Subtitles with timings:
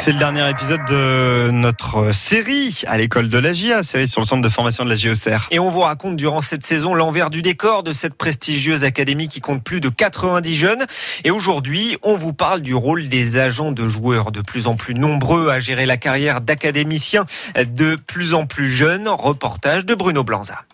[0.00, 4.26] C'est le dernier épisode de notre série à l'école de la GIA, série sur le
[4.26, 5.48] centre de formation de la GOCR.
[5.50, 9.40] Et on vous raconte durant cette saison l'envers du décor de cette prestigieuse académie qui
[9.40, 10.86] compte plus de 90 jeunes.
[11.24, 14.94] Et aujourd'hui, on vous parle du rôle des agents de joueurs de plus en plus
[14.94, 17.26] nombreux à gérer la carrière d'académiciens
[17.56, 19.08] de plus en plus jeunes.
[19.08, 20.64] Reportage de Bruno Blanza.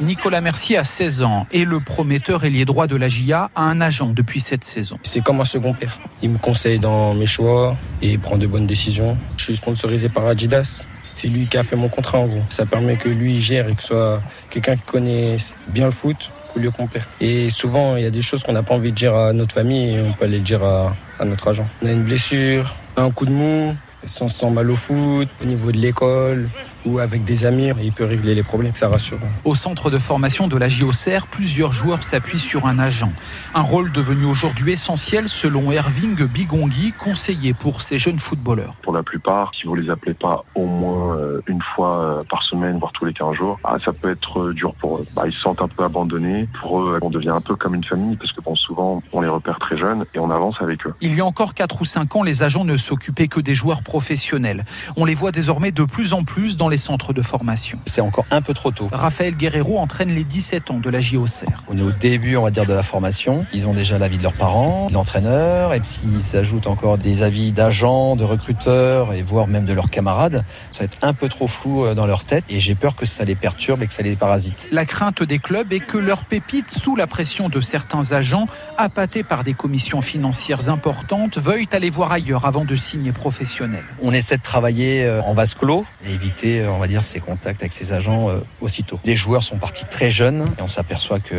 [0.00, 3.80] Nicolas Mercier a 16 ans et le prometteur ailier droit de la GIA a un
[3.80, 4.98] agent depuis cette saison.
[5.02, 5.98] C'est comme un second père.
[6.22, 9.16] Il me conseille dans mes choix et prend de bonnes décisions.
[9.36, 10.86] Je suis sponsorisé par Adidas.
[11.14, 12.42] C'est lui qui a fait mon contrat en gros.
[12.50, 15.38] Ça permet que lui gère et que ce soit quelqu'un qui connaît
[15.68, 17.06] bien le foot au lieu qu'on perd.
[17.20, 19.54] Et souvent, il y a des choses qu'on n'a pas envie de dire à notre
[19.54, 20.94] famille et on peut aller le dire à,
[21.24, 21.66] notre agent.
[21.82, 23.74] On a une blessure, un coup de mou,
[24.04, 26.48] on se sent mal au foot, au niveau de l'école,
[26.86, 29.18] ou avec des amis, il peut régler les problèmes, ça rassure.
[29.44, 33.12] Au centre de formation de la JOCR, plusieurs joueurs s'appuient sur un agent.
[33.54, 38.74] Un rôle devenu aujourd'hui essentiel selon Erving Bigongui, conseiller pour ces jeunes footballeurs.
[38.82, 42.42] Pour la plupart, si vous les appelez pas au moins euh, une fois euh, par
[42.44, 45.06] semaine, voire tous les 15 jours, ah, ça peut être euh, dur pour eux.
[45.14, 46.48] Bah, ils se sentent un peu abandonnés.
[46.60, 49.28] Pour eux, on devient un peu comme une famille parce que bon, souvent, on les
[49.28, 50.94] repère très jeunes et on avance avec eux.
[51.00, 53.82] Il y a encore 4 ou 5 ans, les agents ne s'occupaient que des joueurs
[53.82, 54.64] professionnels.
[54.96, 57.78] On les voit désormais de plus en plus dans les centres de formation.
[57.86, 58.88] C'est encore un peu trop tôt.
[58.92, 61.64] Raphaël Guerrero entraîne les 17 ans de la JOCR.
[61.68, 63.46] On est au début, on va dire, de la formation.
[63.52, 67.52] Ils ont déjà l'avis de leurs parents, de l'entraîneur, et s'ils s'ajoutent encore des avis
[67.52, 71.46] d'agents, de recruteurs, et voire même de leurs camarades, ça va être un peu trop
[71.46, 74.16] flou dans leur tête, et j'ai peur que ça les perturbe et que ça les
[74.16, 74.68] parasite.
[74.72, 78.46] La crainte des clubs est que leurs pépites, sous la pression de certains agents,
[78.78, 83.84] appâtés par des commissions financières importantes, veuillent aller voir ailleurs avant de signer professionnel.
[84.02, 87.72] On essaie de travailler en vase clos, et éviter, on va dire, ses contacts avec
[87.72, 88.98] ses agents euh, aussitôt.
[89.04, 91.38] Les joueurs sont partis très jeunes et on s'aperçoit qu'il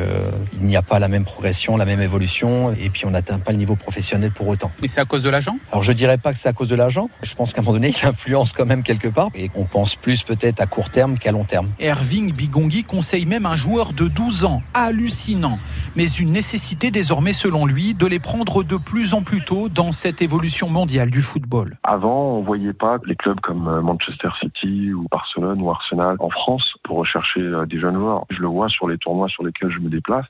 [0.62, 3.58] n'y a pas la même progression, la même évolution et puis on n'atteint pas le
[3.58, 4.72] niveau professionnel pour autant.
[4.84, 5.58] Et c'est à cause de l'agent?
[5.72, 7.10] Alors je dirais pas que c'est à cause de l'agent.
[7.24, 9.96] Je pense qu'à un moment donné, il influence quand même quelque part et qu'on pense
[9.96, 11.70] plus peut-être à court terme qu'à long terme.
[11.80, 15.60] Erving Bigongui conseille même un joueur de 12 ans, hallucinant,
[15.96, 19.92] mais une nécessité désormais selon lui de les prendre de plus en plus tôt dans
[19.92, 21.78] cette évolution mondiale du football.
[21.84, 26.30] Avant, on voyait pas les clubs comme euh, Manchester City ou Barcelone ou Arsenal en
[26.30, 28.26] France pour rechercher euh, des jeunes joueurs.
[28.30, 30.26] Je le vois sur les tournois sur lesquels je me déplace.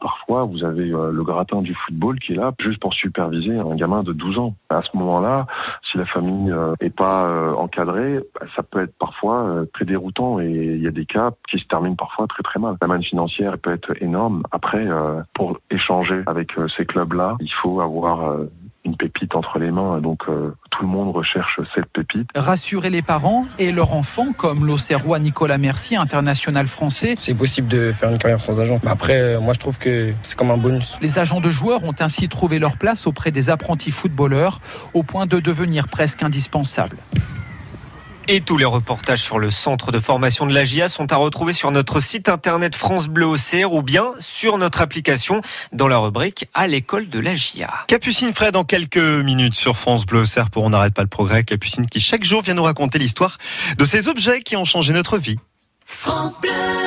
[0.00, 3.74] Parfois, vous avez euh, le gratin du football qui est là juste pour superviser un
[3.76, 4.54] gamin de 12 ans.
[4.70, 5.46] À ce moment-là,
[5.90, 10.82] si la famille est pas encadrée, bah, ça peut être parfois très déroutant et il
[10.82, 12.76] y a des cas qui se terminent parfois très très mal.
[12.80, 14.42] La manne financière peut être énorme.
[14.52, 14.86] Après,
[15.34, 18.36] pour échanger avec ces clubs-là, il faut avoir
[18.84, 20.00] une pépite entre les mains.
[20.00, 22.30] Donc euh, tout le monde recherche cette pépite.
[22.34, 27.16] Rassurer les parents et leurs enfants, comme l'Auxerrois Nicolas Mercier, international français.
[27.18, 28.80] C'est possible de faire une carrière sans agent.
[28.82, 30.96] Mais après, moi je trouve que c'est comme un bonus.
[31.02, 34.60] Les agents de joueurs ont ainsi trouvé leur place auprès des apprentis footballeurs,
[34.94, 36.96] au point de devenir presque indispensables.
[38.32, 41.52] Et tous les reportages sur le centre de formation de la GIA sont à retrouver
[41.52, 45.40] sur notre site internet France Bleu Auxerre ou bien sur notre application
[45.72, 47.68] dans la rubrique à l'école de la GIA.
[47.88, 51.42] Capucine Fred dans quelques minutes sur France Bleu Auxerre pour On n'arrête pas le progrès.
[51.42, 53.36] Capucine qui chaque jour vient nous raconter l'histoire
[53.76, 55.40] de ces objets qui ont changé notre vie.
[55.84, 56.70] France Bleu